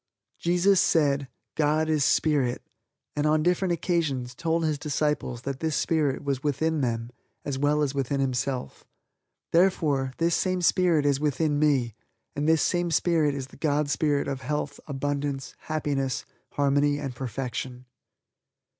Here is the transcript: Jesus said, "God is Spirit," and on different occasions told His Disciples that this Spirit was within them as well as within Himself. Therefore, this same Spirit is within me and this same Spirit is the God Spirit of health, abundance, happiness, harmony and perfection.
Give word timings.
Jesus 0.39 0.81
said, 0.81 1.27
"God 1.53 1.87
is 1.87 2.03
Spirit," 2.03 2.63
and 3.15 3.27
on 3.27 3.43
different 3.43 3.71
occasions 3.71 4.33
told 4.33 4.63
His 4.63 4.79
Disciples 4.79 5.43
that 5.43 5.59
this 5.59 5.75
Spirit 5.75 6.23
was 6.23 6.41
within 6.41 6.81
them 6.81 7.11
as 7.45 7.59
well 7.59 7.83
as 7.83 7.93
within 7.93 8.19
Himself. 8.19 8.83
Therefore, 9.51 10.13
this 10.17 10.33
same 10.33 10.63
Spirit 10.63 11.05
is 11.05 11.19
within 11.19 11.59
me 11.59 11.93
and 12.35 12.49
this 12.49 12.63
same 12.63 12.89
Spirit 12.89 13.35
is 13.35 13.49
the 13.49 13.57
God 13.57 13.91
Spirit 13.91 14.27
of 14.27 14.41
health, 14.41 14.79
abundance, 14.87 15.53
happiness, 15.59 16.25
harmony 16.53 16.97
and 16.97 17.13
perfection. 17.13 17.85